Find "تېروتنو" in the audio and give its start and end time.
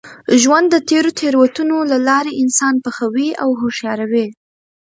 1.19-1.77